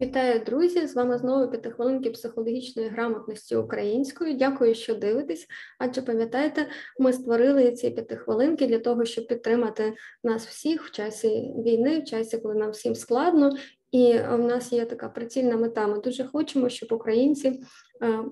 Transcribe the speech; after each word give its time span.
Вітаю, 0.00 0.40
друзі! 0.40 0.86
З 0.86 0.94
вами 0.94 1.18
знову 1.18 1.50
п'ятихвилинки 1.50 2.10
психологічної 2.10 2.88
грамотності 2.88 3.56
українською. 3.56 4.36
Дякую, 4.36 4.74
що 4.74 4.94
дивитесь. 4.94 5.46
Адже 5.78 6.02
пам'ятаєте, 6.02 6.66
ми 6.98 7.12
створили 7.12 7.72
ці 7.72 7.90
п'ятихвилинки 7.90 8.66
для 8.66 8.78
того, 8.78 9.04
щоб 9.04 9.26
підтримати 9.26 9.94
нас 10.24 10.46
всіх 10.46 10.84
в 10.84 10.90
часі 10.90 11.28
війни, 11.64 12.00
в 12.00 12.04
часі, 12.04 12.38
коли 12.38 12.54
нам 12.54 12.70
всім 12.70 12.94
складно. 12.94 13.56
І 13.90 14.12
в 14.12 14.38
нас 14.38 14.72
є 14.72 14.84
така 14.86 15.08
прицільна 15.08 15.56
мета. 15.56 15.86
Ми 15.86 15.98
дуже 15.98 16.24
хочемо, 16.24 16.68
щоб 16.68 16.92
українці 16.92 17.60
е, 18.02 18.24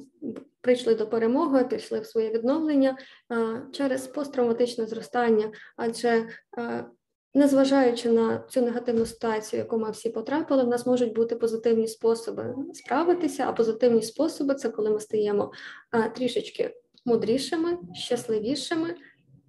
прийшли 0.61 0.95
до 0.95 1.07
перемоги, 1.09 1.65
пішли 1.65 2.01
в 2.01 2.07
своє 2.07 2.31
відновлення 2.31 2.97
е, 3.33 3.63
через 3.73 4.07
посттравматичне 4.07 4.87
зростання, 4.87 5.53
адже 5.77 6.29
е, 6.59 6.85
Незважаючи 7.37 8.11
на 8.11 8.45
цю 8.49 8.63
негативну 8.63 9.07
ситуацію, 9.07 9.61
яку 9.61 9.79
ми 9.79 9.91
всі 9.91 10.11
потрапили, 10.11 10.65
в 10.65 10.69
нас 10.69 10.87
можуть 10.87 11.15
бути 11.15 11.37
позитивні 11.37 11.89
способи 11.89 12.55
справитися, 12.75 13.45
а 13.49 13.53
позитивні 13.53 14.03
способи 14.03 14.55
це 14.55 14.69
коли 14.69 14.91
ми 14.91 15.01
стаємо 15.01 15.53
трішечки 16.15 16.75
мудрішими, 17.05 17.79
щасливішими 17.95 18.95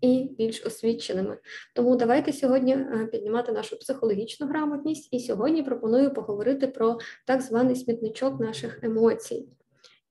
і 0.01 0.29
більш 0.37 0.65
освіченими. 0.65 1.37
Тому 1.75 1.95
давайте 1.95 2.33
сьогодні 2.33 2.77
піднімати 3.11 3.51
нашу 3.51 3.79
психологічну 3.79 4.47
грамотність, 4.47 5.09
і 5.11 5.19
сьогодні 5.19 5.63
пропоную 5.63 6.13
поговорити 6.13 6.67
про 6.67 6.97
так 7.27 7.41
званий 7.41 7.75
смітничок 7.75 8.39
наших 8.39 8.83
емоцій. 8.83 9.47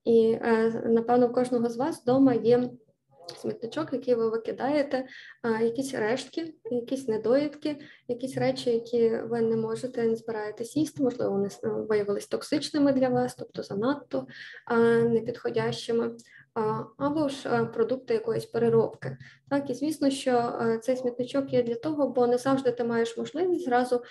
І 0.04 0.36
напевно, 0.84 1.28
в 1.28 1.32
кожного 1.32 1.68
з 1.68 1.77
вас 1.77 2.02
вдома 2.02 2.34
є 2.34 2.70
смітничок, 3.37 3.92
який 3.92 4.14
ви 4.14 4.28
викидаєте, 4.28 5.06
якісь 5.60 5.95
рештки, 5.95 6.55
якісь 6.70 7.09
недоїдки, 7.09 7.77
якісь 8.09 8.37
речі, 8.37 8.70
які 8.70 9.16
ви 9.16 9.41
не 9.41 9.56
можете, 9.56 10.02
не 10.02 10.16
збираєтесь 10.16 10.77
їсти, 10.77 11.02
можливо, 11.02 11.33
вони 11.33 11.48
виявилися 11.62 12.28
токсичними 12.28 12.92
для 12.92 13.08
вас, 13.08 13.34
тобто 13.34 13.62
занадто 13.62 14.27
непідходящими, 15.03 16.16
або 16.98 17.28
ж 17.28 17.64
продукти 17.64 18.14
якоїсь 18.14 18.47
переробки. 18.47 19.16
Так, 19.50 19.70
і 19.70 19.75
звісно, 19.75 20.11
що 20.11 20.59
цей 20.83 20.97
смітничок 20.97 21.53
є 21.53 21.62
для 21.62 21.75
того, 21.75 22.09
бо 22.09 22.27
не 22.27 22.38
завжди 22.38 22.72
ти 22.72 22.84
маєш 22.84 23.16
можливість 23.16 23.64
зразу. 23.64 24.03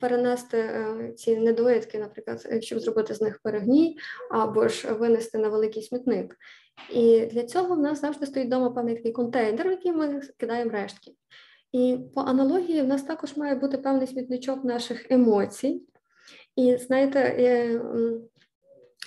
Перенести 0.00 0.86
ці 1.16 1.36
недоїдки, 1.36 1.98
наприклад, 1.98 2.46
щоб 2.60 2.80
зробити 2.80 3.14
з 3.14 3.20
них 3.20 3.40
перегній, 3.42 3.98
або 4.30 4.68
ж 4.68 4.92
винести 4.92 5.38
на 5.38 5.48
великий 5.48 5.82
смітник. 5.82 6.36
І 6.92 7.26
для 7.26 7.42
цього 7.42 7.74
в 7.74 7.78
нас 7.78 8.00
завжди 8.00 8.26
стоїть 8.26 8.48
вдома 8.48 8.70
певний 8.70 8.96
такий 8.96 9.12
контейнер, 9.12 9.68
в 9.68 9.70
який 9.70 9.92
ми 9.92 10.20
кидаємо 10.36 10.70
рештки. 10.70 11.12
І 11.72 11.98
по 12.14 12.20
аналогії 12.20 12.82
в 12.82 12.86
нас 12.86 13.02
також 13.02 13.36
має 13.36 13.54
бути 13.54 13.78
певний 13.78 14.06
смітничок 14.06 14.64
наших 14.64 15.10
емоцій. 15.10 15.82
І 16.56 16.76
знаєте, 16.76 17.36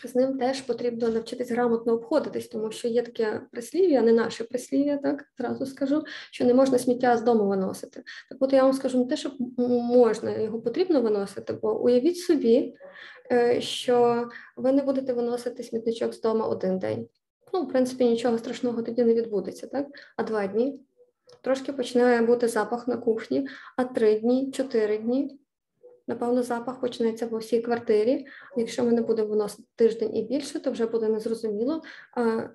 з 0.03 0.15
ним 0.15 0.37
теж 0.37 0.61
потрібно 0.61 1.09
навчитись 1.09 1.51
грамотно 1.51 1.93
обходитись, 1.93 2.47
тому 2.47 2.71
що 2.71 2.87
є 2.87 3.01
таке 3.01 3.41
прислів'я, 3.51 4.01
не 4.01 4.13
наше 4.13 4.43
прислів'я, 4.43 4.97
так 4.97 5.25
зразу 5.37 5.65
скажу, 5.65 6.03
що 6.31 6.45
не 6.45 6.53
можна 6.53 6.79
сміття 6.79 7.17
з 7.17 7.21
дому 7.21 7.47
виносити. 7.47 8.03
Так 8.29 8.37
от 8.41 8.53
я 8.53 8.63
вам 8.63 8.73
скажу 8.73 8.99
не 8.99 9.05
те, 9.05 9.17
що 9.17 9.31
можна, 9.57 10.37
його 10.37 10.61
потрібно 10.61 11.01
виносити, 11.01 11.53
бо 11.53 11.81
уявіть 11.81 12.17
собі, 12.17 12.75
е, 13.31 13.61
що 13.61 14.27
ви 14.55 14.71
не 14.71 14.81
будете 14.81 15.13
виносити 15.13 15.63
смітничок 15.63 16.13
з 16.13 16.21
дому 16.21 16.43
один 16.43 16.79
день. 16.79 17.07
Ну, 17.53 17.63
в 17.63 17.69
принципі, 17.69 18.05
нічого 18.05 18.37
страшного 18.37 18.81
тоді 18.81 19.03
не 19.03 19.13
відбудеться, 19.13 19.67
так? 19.67 19.87
А 20.17 20.23
два 20.23 20.47
дні. 20.47 20.79
Трошки 21.41 21.73
починає 21.73 22.21
бути 22.21 22.47
запах 22.47 22.87
на 22.87 22.97
кухні, 22.97 23.47
а 23.77 23.83
три 23.83 24.19
дні, 24.19 24.51
чотири 24.51 24.97
дні. 24.97 25.39
Напевно, 26.07 26.43
запах 26.43 26.79
почнеться 26.79 27.27
по 27.27 27.37
всій 27.37 27.61
квартирі. 27.61 28.25
Якщо 28.57 28.83
ми 28.83 28.91
не 28.91 29.01
будемо 29.01 29.29
виносити 29.29 29.63
тиждень 29.75 30.15
і 30.15 30.23
більше, 30.23 30.59
то 30.59 30.71
вже 30.71 30.85
буде 30.85 31.09
незрозуміло, 31.09 31.81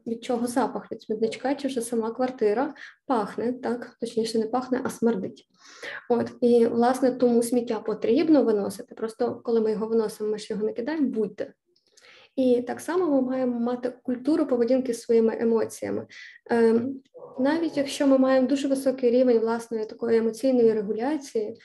від 0.07 0.25
чого 0.25 0.47
запах 0.47 0.93
від 0.93 1.03
смітничка, 1.03 1.55
чи 1.55 1.69
вже 1.69 1.81
сама 1.81 2.11
квартира 2.11 2.75
пахне, 3.07 3.53
так, 3.53 3.97
точніше, 4.01 4.39
не 4.39 4.47
пахне, 4.47 4.81
а 4.85 4.91
смердить. 4.91 5.49
От, 6.09 6.31
І, 6.41 6.67
власне, 6.67 7.11
тому 7.11 7.43
сміття 7.43 7.81
потрібно 7.81 8.45
виносити. 8.45 8.95
Просто 8.95 9.41
коли 9.45 9.61
ми 9.61 9.71
його 9.71 9.87
виносимо, 9.87 10.31
ми 10.31 10.39
ж 10.39 10.47
його 10.51 10.67
не 10.67 10.73
кидаємо, 10.73 11.09
будьте. 11.09 11.53
І 12.37 12.63
так 12.67 12.81
само 12.81 13.11
ми 13.11 13.23
маємо 13.23 13.61
мати 13.61 13.93
культуру 14.03 14.47
поведінки 14.47 14.95
з 14.95 15.03
своїми 15.03 15.37
емоціями. 15.41 16.07
Ем, 16.51 17.01
навіть 17.39 17.77
якщо 17.77 18.07
ми 18.07 18.19
маємо 18.19 18.49
дуже 18.49 18.69
високий 18.69 19.11
рівень 19.11 19.39
власної 19.39 19.85
такої 19.85 20.19
емоційної 20.19 20.73
регуляції, 20.73 21.57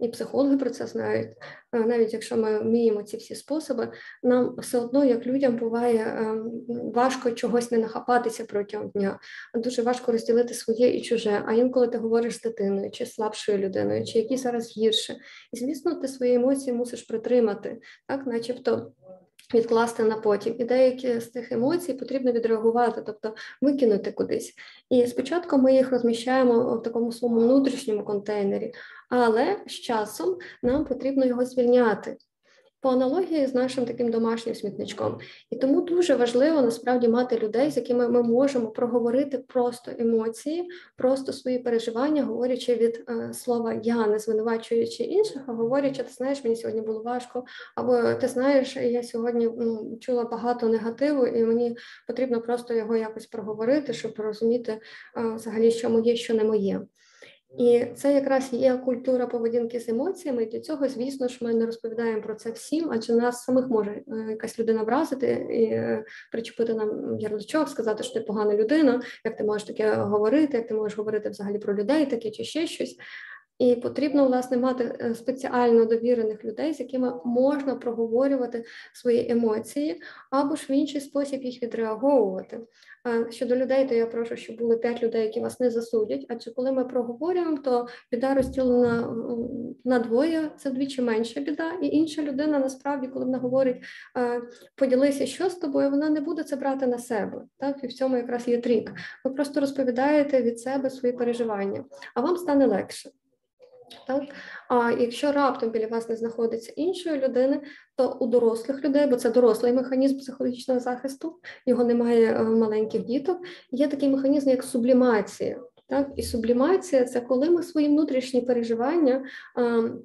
і 0.00 0.08
психологи 0.08 0.56
про 0.56 0.70
це 0.70 0.86
знають, 0.86 1.28
е, 1.72 1.78
навіть 1.78 2.12
якщо 2.12 2.36
ми 2.36 2.58
вміємо 2.58 3.02
ці 3.02 3.16
всі 3.16 3.34
способи, 3.34 3.92
нам 4.22 4.54
все 4.58 4.78
одно, 4.78 5.04
як 5.04 5.26
людям, 5.26 5.56
буває 5.56 6.16
ем, 6.18 6.50
важко 6.94 7.30
чогось 7.30 7.70
не 7.70 7.78
нахапатися 7.78 8.44
протягом 8.44 8.88
дня, 8.88 9.18
дуже 9.54 9.82
важко 9.82 10.12
розділити 10.12 10.54
своє 10.54 10.96
і 10.96 11.02
чуже. 11.02 11.42
А 11.46 11.52
інколи 11.52 11.88
ти 11.88 11.98
говориш 11.98 12.34
з 12.34 12.40
дитиною, 12.40 12.90
чи 12.90 13.06
слабшою 13.06 13.58
людиною, 13.58 14.04
чи 14.04 14.18
які 14.18 14.36
зараз 14.36 14.76
гірше. 14.76 15.16
І 15.52 15.56
звісно, 15.56 15.94
ти 15.94 16.08
свої 16.08 16.34
емоції 16.34 16.72
мусиш 16.72 17.02
притримати, 17.02 17.80
так, 18.06 18.26
начебто 18.26 18.92
відкласти 19.54 20.04
на 20.04 20.16
потім. 20.16 20.54
І 20.58 20.64
деякі 20.64 21.20
з 21.20 21.30
цих 21.30 21.52
емоцій 21.52 21.92
потрібно 21.92 22.32
відреагувати, 22.32 23.02
тобто 23.06 23.34
викинути 23.62 24.12
кудись. 24.12 24.54
І 24.90 25.06
спочатку 25.06 25.58
ми 25.58 25.74
їх 25.74 25.90
розміщаємо 25.90 26.76
в 26.76 26.82
такому 26.82 27.12
своєму 27.12 27.40
внутрішньому 27.40 28.04
контейнері, 28.04 28.72
але 29.10 29.56
з 29.66 29.72
часом 29.72 30.36
нам 30.62 30.84
потрібно 30.84 31.26
його 31.26 31.44
звільняти 31.44 32.16
по 32.80 32.88
аналогії 32.88 33.46
з 33.46 33.54
нашим 33.54 33.84
таким 33.84 34.10
домашнім 34.10 34.54
смітничком. 34.54 35.18
І 35.50 35.56
тому 35.56 35.80
дуже 35.80 36.14
важливо 36.14 36.62
насправді 36.62 37.08
мати 37.08 37.38
людей, 37.38 37.70
з 37.70 37.76
якими 37.76 38.08
ми 38.08 38.22
можемо 38.22 38.68
проговорити 38.68 39.38
просто 39.38 39.92
емоції, 39.98 40.68
просто 40.96 41.32
свої 41.32 41.58
переживання, 41.58 42.24
говорячи 42.24 42.74
від 42.74 43.04
е, 43.08 43.32
слова 43.32 43.80
я, 43.82 44.06
не 44.06 44.18
звинувачуючи 44.18 45.02
інших, 45.02 45.42
а 45.46 45.52
говорячи, 45.52 46.02
ти 46.02 46.12
знаєш, 46.12 46.44
мені 46.44 46.56
сьогодні 46.56 46.80
було 46.80 47.02
важко, 47.02 47.44
або 47.76 48.14
ти 48.14 48.28
знаєш, 48.28 48.76
я 48.76 49.02
сьогодні 49.02 49.50
ну, 49.58 49.98
чула 50.00 50.24
багато 50.24 50.68
негативу, 50.68 51.26
і 51.26 51.44
мені 51.44 51.76
потрібно 52.06 52.40
просто 52.40 52.74
його 52.74 52.96
якось 52.96 53.26
проговорити, 53.26 53.92
щоб 53.92 54.12
розуміти 54.16 54.72
е, 54.72 54.80
взагалі, 55.34 55.70
що 55.70 55.90
моє, 55.90 56.16
що 56.16 56.34
не 56.34 56.44
моє. 56.44 56.80
І 57.58 57.84
це 57.94 58.14
якраз 58.14 58.52
є 58.52 58.76
культура 58.76 59.26
поведінки 59.26 59.80
з 59.80 59.88
емоціями. 59.88 60.42
І 60.42 60.46
для 60.46 60.60
цього, 60.60 60.88
звісно 60.88 61.28
ж, 61.28 61.38
ми 61.40 61.54
не 61.54 61.66
розповідаємо 61.66 62.22
про 62.22 62.34
це 62.34 62.50
всім, 62.50 62.90
адже 62.90 63.12
нас 63.12 63.44
самих 63.44 63.68
може 63.68 63.90
е, 63.90 64.26
якась 64.30 64.58
людина 64.58 64.82
вразити 64.82 65.46
і 65.50 65.62
е, 65.64 66.04
причепити 66.32 66.74
нам 66.74 67.18
ярличок, 67.20 67.68
сказати, 67.68 68.02
що 68.02 68.14
ти 68.14 68.20
погана 68.20 68.54
людина, 68.54 69.02
як 69.24 69.36
ти 69.36 69.44
можеш 69.44 69.66
таке 69.66 69.94
говорити, 69.94 70.56
як 70.56 70.68
ти 70.68 70.74
можеш 70.74 70.98
говорити 70.98 71.28
взагалі 71.28 71.58
про 71.58 71.76
людей, 71.76 72.06
таке 72.06 72.30
чи 72.30 72.44
ще 72.44 72.66
щось. 72.66 72.96
І 73.58 73.76
потрібно 73.76 74.26
власне 74.26 74.56
мати 74.56 74.98
е, 75.00 75.14
спеціально 75.14 75.84
довірених 75.84 76.44
людей, 76.44 76.74
з 76.74 76.80
якими 76.80 77.20
можна 77.24 77.74
проговорювати 77.74 78.64
свої 78.92 79.30
емоції, 79.30 80.02
або 80.30 80.56
ж 80.56 80.66
в 80.68 80.70
інший 80.70 81.00
спосіб 81.00 81.42
їх 81.42 81.62
відреаговувати. 81.62 82.60
Щодо 83.30 83.56
людей, 83.56 83.88
то 83.88 83.94
я 83.94 84.06
прошу, 84.06 84.36
щоб 84.36 84.56
були 84.56 84.76
п'ять 84.76 85.02
людей, 85.02 85.22
які 85.22 85.40
вас 85.40 85.60
не 85.60 85.70
засудять. 85.70 86.26
Адже 86.28 86.50
коли 86.50 86.72
ми 86.72 86.84
проговорюємо, 86.84 87.56
то 87.56 87.86
біда 88.12 88.34
розділена 88.34 89.16
на 89.84 89.98
двоє, 89.98 90.50
це 90.56 90.70
вдвічі 90.70 91.02
менша 91.02 91.40
біда, 91.40 91.72
і 91.82 91.86
інша 91.86 92.22
людина 92.22 92.58
насправді, 92.58 93.08
коли 93.08 93.24
вона 93.24 93.38
говорить 93.38 93.76
поділися, 94.74 95.26
що 95.26 95.50
з 95.50 95.54
тобою, 95.54 95.90
вона 95.90 96.10
не 96.10 96.20
буде 96.20 96.42
це 96.42 96.56
брати 96.56 96.86
на 96.86 96.98
себе. 96.98 97.42
Так 97.58 97.76
і 97.82 97.86
в 97.86 97.92
цьому 97.92 98.16
якраз 98.16 98.48
є 98.48 98.60
трік. 98.60 98.92
Ви 99.24 99.30
просто 99.30 99.60
розповідаєте 99.60 100.42
від 100.42 100.60
себе 100.60 100.90
свої 100.90 101.14
переживання, 101.14 101.84
а 102.14 102.20
вам 102.20 102.36
стане 102.36 102.66
легше. 102.66 103.10
Так? 104.06 104.22
А 104.68 104.90
якщо 104.90 105.32
раптом 105.32 105.70
біля 105.70 105.86
вас 105.86 106.08
не 106.08 106.16
знаходиться 106.16 106.72
іншої 106.76 107.20
людини, 107.20 107.60
то 107.96 108.16
у 108.20 108.26
дорослих 108.26 108.84
людей, 108.84 109.06
бо 109.06 109.16
це 109.16 109.30
дорослий 109.30 109.72
механізм 109.72 110.18
психологічного 110.18 110.80
захисту, 110.80 111.38
його 111.66 111.84
немає 111.84 112.42
в 112.42 112.56
маленьких 112.56 113.04
діток, 113.04 113.38
є 113.70 113.88
такий 113.88 114.08
механізм, 114.08 114.50
як 114.50 114.64
сублімація. 114.64 115.60
Так, 115.88 116.08
і 116.16 116.22
сублімація 116.22 117.04
це 117.04 117.20
коли 117.20 117.50
ми 117.50 117.62
свої 117.62 117.88
внутрішні 117.88 118.40
переживання, 118.40 119.24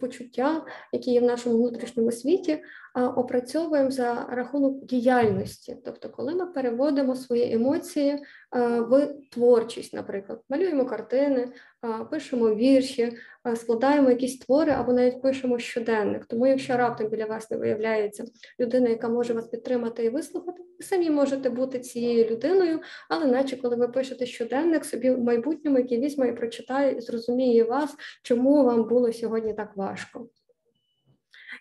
почуття, 0.02 0.66
які 0.92 1.12
є 1.12 1.20
в 1.20 1.24
нашому 1.24 1.58
внутрішньому 1.58 2.12
світі, 2.12 2.60
опрацьовуємо 2.94 3.92
за 3.92 4.26
рахунок 4.30 4.86
діяльності. 4.86 5.78
Тобто, 5.86 6.10
коли 6.10 6.36
ми 6.36 6.46
переводимо 6.46 7.16
свої 7.16 7.54
емоції 7.54 8.20
в 8.80 9.14
творчість, 9.32 9.94
наприклад, 9.94 10.42
малюємо 10.50 10.86
картини, 10.86 11.48
пишемо 12.12 12.56
вірші, 12.56 13.18
складаємо 13.56 14.10
якісь 14.10 14.40
твори 14.40 14.72
або 14.72 14.94
навіть 14.94 15.22
пишемо 15.22 15.60
щоденник. 15.60 16.26
Тому, 16.26 16.48
якщо 16.48 16.78
раптом 16.78 17.08
біля 17.08 17.26
вас 17.26 17.52
не 17.52 17.58
виявляється 17.58 18.26
людина, 18.60 18.90
яка 18.90 19.10
може 19.10 19.34
вас 19.34 19.48
підтримати 19.48 20.06
і 20.06 20.10
вислухати, 20.10 20.62
ви 20.80 20.86
самі 20.86 21.10
можете 21.10 21.50
бути 21.50 21.80
цією 21.80 22.30
людиною, 22.30 22.80
але 23.10 23.26
наче 23.26 23.58
коли 23.58 23.76
ви 23.76 23.88
пишете 23.88 24.26
щоденник 24.26 24.86
собі 24.86 25.12
в 25.12 25.20
майбутньому, 25.20 25.78
який 25.78 26.00
візьме 26.00 26.28
і 26.28 26.34
прочитає 26.34 26.98
і 26.98 27.02
зрозуміє 27.02 27.64
вас, 27.64 27.96
чому 28.24 28.64
вам 28.64 28.88
було 28.88 29.14
сьогодні 29.14 29.54
так 29.54 29.78
важко. 29.78 30.28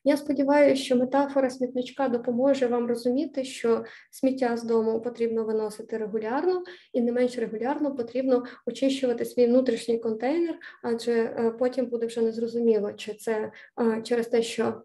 Я 0.05 0.17
сподіваюся, 0.17 0.83
що 0.83 0.97
метафора 0.97 1.51
смітничка 1.51 2.09
допоможе 2.09 2.67
вам 2.67 2.87
розуміти, 2.87 3.45
що 3.45 3.85
сміття 4.11 4.57
з 4.57 4.63
дому 4.65 5.01
потрібно 5.01 5.45
виносити 5.45 5.99
регулярно, 5.99 6.65
і 6.93 7.01
не 7.01 7.13
менш 7.13 7.39
регулярно 7.39 7.95
потрібно 7.95 8.45
очищувати 8.67 9.25
свій 9.25 9.47
внутрішній 9.47 9.99
контейнер, 9.99 10.55
адже 10.83 11.13
е, 11.13 11.51
потім 11.59 11.87
буде 11.87 12.07
вже 12.07 12.21
незрозуміло, 12.21 12.93
чи 12.93 13.15
це 13.15 13.53
е, 13.81 14.03
через 14.03 14.27
те, 14.27 14.43
що 14.43 14.83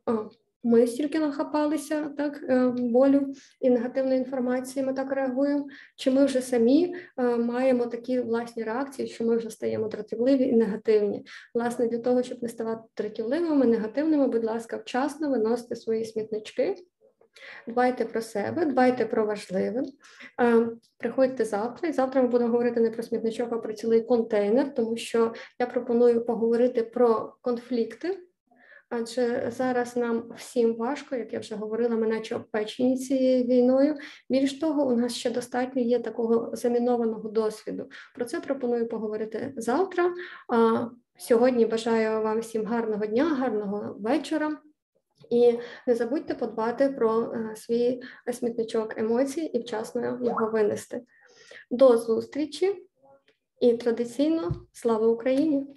ми 0.67 0.87
стільки 0.87 1.19
нахапалися 1.19 2.11
так 2.17 2.43
е, 2.49 2.67
болю 2.67 3.33
і 3.61 3.69
негативної 3.69 4.19
інформації. 4.19 4.85
Ми 4.85 4.93
так 4.93 5.11
реагуємо. 5.11 5.67
Чи 5.95 6.11
ми 6.11 6.25
вже 6.25 6.41
самі 6.41 6.95
е, 7.17 7.23
маємо 7.23 7.85
такі 7.85 8.19
власні 8.19 8.63
реакції, 8.63 9.07
що 9.07 9.25
ми 9.25 9.37
вже 9.37 9.49
стаємо 9.49 9.87
дратівливі 9.87 10.43
і 10.43 10.55
негативні? 10.55 11.25
Власне, 11.53 11.87
для 11.87 11.97
того, 11.97 12.23
щоб 12.23 12.43
не 12.43 12.49
ставати 12.49 12.81
дратівливими, 12.97 13.65
негативними, 13.65 14.27
будь 14.27 14.43
ласка, 14.43 14.77
вчасно 14.77 15.29
виносите 15.29 15.75
свої 15.75 16.05
смітнички. 16.05 16.75
Дбайте 17.67 18.05
про 18.05 18.21
себе, 18.21 18.65
дбайте 18.65 19.05
про 19.05 19.25
важливе. 19.25 19.83
Е, 20.41 20.67
приходьте 20.97 21.45
завтра, 21.45 21.89
і 21.89 21.93
завтра 21.93 22.21
ми 22.21 22.27
будемо 22.27 22.51
говорити 22.51 22.79
не 22.79 22.89
про 22.89 23.03
смітничок, 23.03 23.53
а 23.53 23.57
про 23.57 23.73
цілий 23.73 24.01
контейнер, 24.01 24.73
тому 24.73 24.97
що 24.97 25.33
я 25.59 25.65
пропоную 25.65 26.25
поговорити 26.25 26.83
про 26.83 27.35
конфлікти. 27.41 28.26
Адже 28.89 29.51
зараз 29.51 29.97
нам 29.97 30.31
всім 30.37 30.75
важко, 30.75 31.15
як 31.15 31.33
я 31.33 31.39
вже 31.39 31.55
говорила, 31.55 31.95
ми 31.95 32.07
наче 32.07 32.35
обпечені 32.35 32.97
цією 32.97 33.43
війною. 33.43 33.95
Більш 34.29 34.59
того, 34.59 34.87
у 34.87 34.95
нас 34.95 35.15
ще 35.15 35.29
достатньо 35.29 35.81
є 35.81 35.99
такого 35.99 36.55
замінованого 36.55 37.29
досвіду. 37.29 37.89
Про 38.15 38.25
це 38.25 38.39
пропоную 38.41 38.87
поговорити 38.87 39.53
завтра. 39.57 40.13
А 40.53 40.85
сьогодні 41.17 41.65
бажаю 41.65 42.21
вам 42.21 42.39
всім 42.39 42.65
гарного 42.65 43.05
дня, 43.05 43.25
гарного 43.25 43.95
вечора. 43.99 44.57
І 45.29 45.59
не 45.87 45.95
забудьте 45.95 46.35
подбати 46.35 46.89
про 46.89 47.33
е, 47.33 47.55
свій 47.55 48.01
смітничок 48.33 48.97
емоцій 48.97 49.41
і 49.41 49.59
вчасно 49.59 50.19
його 50.21 50.51
винести. 50.51 51.01
До 51.71 51.97
зустрічі 51.97 52.85
і 53.59 53.77
традиційно 53.77 54.51
слава 54.71 55.07
Україні! 55.07 55.67